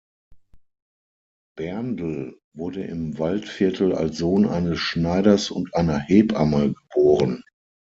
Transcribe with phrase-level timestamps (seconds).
[1.59, 7.43] Berndl wurde im Waldviertel als Sohn eines Schneiders und einer Hebamme geboren.